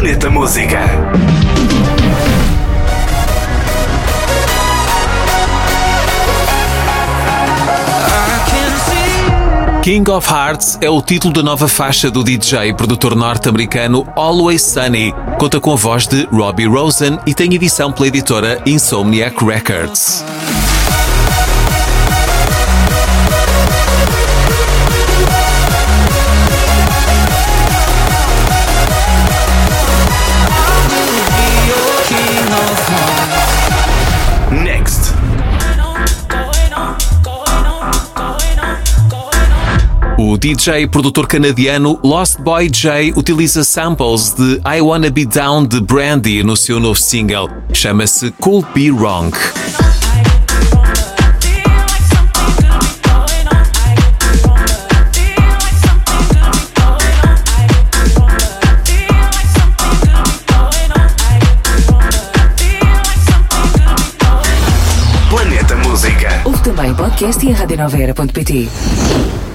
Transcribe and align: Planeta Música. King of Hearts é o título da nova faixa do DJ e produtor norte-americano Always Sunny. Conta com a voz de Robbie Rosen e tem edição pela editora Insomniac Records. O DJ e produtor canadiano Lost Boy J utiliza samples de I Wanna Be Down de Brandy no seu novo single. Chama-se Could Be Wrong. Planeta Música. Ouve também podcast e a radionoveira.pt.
Planeta 0.00 0.30
Música. 0.30 0.80
King 9.82 10.10
of 10.10 10.26
Hearts 10.26 10.78
é 10.80 10.88
o 10.88 11.02
título 11.02 11.34
da 11.34 11.42
nova 11.42 11.68
faixa 11.68 12.10
do 12.10 12.24
DJ 12.24 12.70
e 12.70 12.72
produtor 12.74 13.14
norte-americano 13.14 14.10
Always 14.16 14.62
Sunny. 14.62 15.12
Conta 15.38 15.60
com 15.60 15.74
a 15.74 15.76
voz 15.76 16.06
de 16.06 16.26
Robbie 16.32 16.64
Rosen 16.64 17.18
e 17.26 17.34
tem 17.34 17.52
edição 17.54 17.92
pela 17.92 18.08
editora 18.08 18.62
Insomniac 18.64 19.44
Records. 19.44 20.24
O 40.22 40.36
DJ 40.36 40.82
e 40.82 40.86
produtor 40.86 41.26
canadiano 41.26 41.98
Lost 42.04 42.40
Boy 42.40 42.68
J 42.68 43.10
utiliza 43.16 43.64
samples 43.64 44.34
de 44.34 44.60
I 44.66 44.82
Wanna 44.82 45.08
Be 45.08 45.24
Down 45.24 45.64
de 45.64 45.80
Brandy 45.80 46.42
no 46.42 46.58
seu 46.58 46.78
novo 46.78 47.00
single. 47.00 47.48
Chama-se 47.72 48.30
Could 48.32 48.68
Be 48.74 48.90
Wrong. 48.90 49.34
Planeta 65.30 65.76
Música. 65.76 66.42
Ouve 66.44 66.62
também 66.62 66.94
podcast 66.94 67.46
e 67.46 67.52
a 67.52 67.56
radionoveira.pt. 67.56 69.49